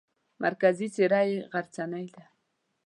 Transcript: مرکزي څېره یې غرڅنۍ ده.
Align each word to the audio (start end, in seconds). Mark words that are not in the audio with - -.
مرکزي 0.43 0.87
څېره 0.95 1.21
یې 1.29 1.37
غرڅنۍ 1.51 2.07
ده. 2.15 2.23